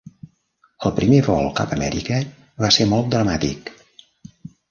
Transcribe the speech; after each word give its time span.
El 0.89 0.93
primer 0.99 1.19
vol 1.25 1.49
cap 1.59 1.75
a 1.75 1.77
Amèrica 1.79 2.17
va 2.65 2.71
ser 2.79 2.89
molt 2.95 3.13
dramàtic. 3.17 3.73